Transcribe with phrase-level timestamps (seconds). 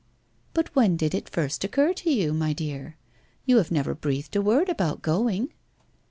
[0.55, 2.97] 'But when did it first occur to you, my dear?
[3.45, 5.53] You have never breathed a word about going.'